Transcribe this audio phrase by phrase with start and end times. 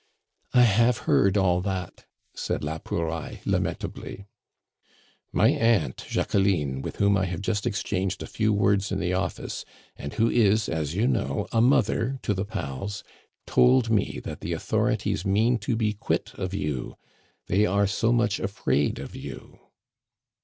[0.55, 4.25] "I have heard all that," said la Pouraille lamentably.
[5.31, 9.63] "My aunt Jacqueline, with whom I have just exchanged a few words in the office,
[9.95, 13.03] and who is, as you know, a mother to the pals,
[13.45, 16.95] told me that the authorities mean to be quit of you;
[17.45, 19.59] they are so much afraid of you."